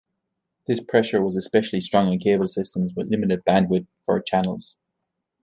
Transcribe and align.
This 0.65 0.81
pressure 0.83 1.21
was 1.21 1.37
especially 1.37 1.79
strong 1.81 2.07
on 2.07 2.17
cable 2.17 2.47
systems 2.47 2.91
with 2.95 3.09
limited 3.09 3.45
bandwidth 3.45 3.85
for 4.03 4.19
channels. 4.19 4.79